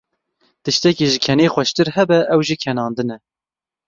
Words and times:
Tiştekî 0.63 1.05
ji 1.11 1.19
ken 1.25 1.39
xweştir 1.53 1.87
hebe 1.95 2.19
ew 2.33 2.41
jî 2.47 2.55
kenandin 2.63 3.09
e. 3.15 3.17